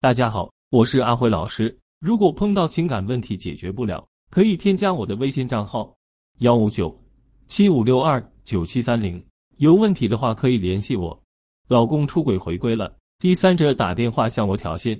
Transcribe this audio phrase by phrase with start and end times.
[0.00, 1.76] 大家好，我是阿辉老师。
[1.98, 5.92] 如果碰到情感问题解决不了，可以添加我的微信账号
[6.38, 6.96] 幺五九
[7.48, 9.20] 七五六二九七三零。
[9.56, 11.20] 有问题的话可以联系我。
[11.66, 14.96] 老公出轨回归了，第三者打电话向我挑衅，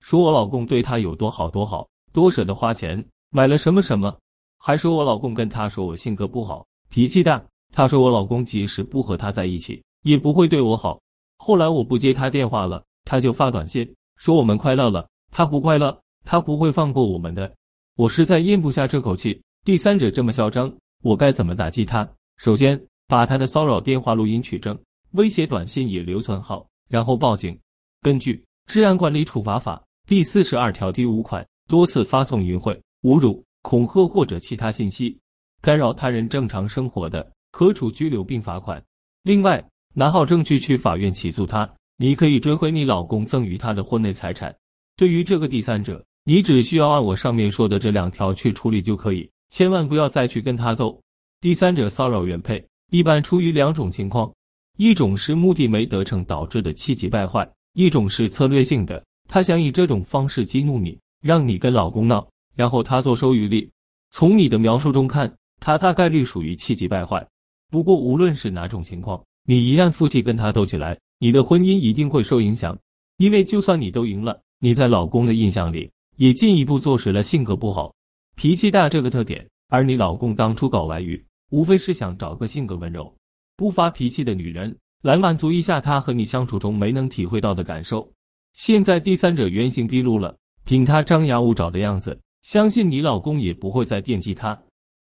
[0.00, 4.14] 说我老公对他有多好多好，多舍得花钱买了什么什么，
[4.58, 7.42] 还说我老公跟他说我性格不好，脾气大。
[7.72, 11.00] 他说我老公即使不和他在一起，也不会对我好。
[11.38, 13.90] 后来我不接他电话了，他就发短信。
[14.22, 17.52] 说我们快乐了，他不快乐，他不会放过我们的。
[17.96, 19.42] 我实在咽不下这口气。
[19.64, 22.08] 第三者这么嚣张，我该怎么打击他？
[22.36, 24.78] 首先，把他的骚扰电话录音取证，
[25.14, 27.58] 威胁短信也留存好，然后报警。
[28.00, 28.34] 根据
[28.72, 29.76] 《治安管理处罚法》
[30.08, 35.18] 第四十二条第五款，多次发送淫秽、侮辱、恐吓或者其他信息，
[35.60, 38.80] 干扰他人正常生活的，可处拘留并罚款。
[39.24, 41.68] 另外，拿好证据去法院起诉他。
[41.96, 44.54] 你可以追回你老公赠与他的婚内财产。
[44.96, 51.00] 对于这个第三者，你只需要按我上面说的这两条去处理就可以，千万不要再去跟他斗。
[51.40, 54.32] 第三者骚扰原配，一般出于两种情况：
[54.76, 57.44] 一种是目的没得逞导致的气急败坏；
[57.74, 63.70] 一种是策略性的，他想以这种方式激怒你，让你跟老公闹，然后他坐收渔利。
[64.10, 67.26] 从你的描述中看，他大概率属于气急败坏。
[67.70, 70.98] 不过无论是哪种情况，你一旦负气跟他斗起来。
[71.22, 72.76] 你的婚姻一定会受影响，
[73.18, 77.94] 因为就算你都赢了，你在老公的印象里也进一步坐实了性格不好、
[78.34, 79.48] 脾气大这个特点。
[79.68, 83.14] 而你老公当初搞外遇，无非是想找个性格温柔、
[83.56, 88.12] 不发脾气的女人来满足一下他和你相处中没能体会到的感受。
[88.54, 94.60] 现在第三者原形毕露了，凭他张牙舞爪的样子，相信你老公也不会再惦记他。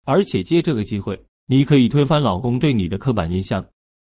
[0.07, 3.63] 而且借这个机会，你可以推翻老公对你的刻板印象。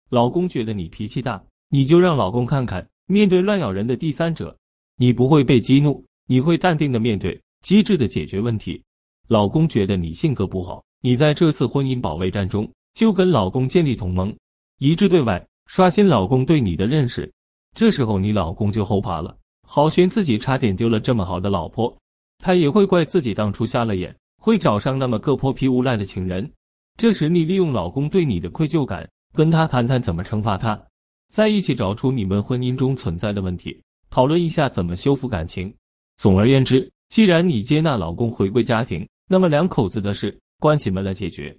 [0.09, 1.41] 老公觉得你脾气大。
[1.73, 4.53] 你就让老公看看，面对乱咬人的第三者，
[4.97, 8.83] 你不会被激怒，你会淡定的面对，机智的解决问题。
[9.29, 14.35] 老公觉得你性格不好，你在这次婚姻保卫战中就跟老公建立同盟，
[14.79, 17.31] 一致对外，刷新老公对你的认识。
[17.73, 19.33] 这时候你老公就后怕了，
[19.65, 21.97] 好悬自己差点丢了这么好的老婆，
[22.39, 26.51] 他也会怪自己当初瞎了眼，会找上那么个泼皮无赖的情人。
[26.97, 30.77] 这时你利用老公对你的愧疚感，跟他谈谈怎么惩罚他。
[31.31, 35.73] 在一起找出你们婚姻中存在的问题，讨论一下怎么修复感情。
[36.17, 41.57] 总而言之，既然你接纳老公回归家庭，那么两口子的事关起门来解决。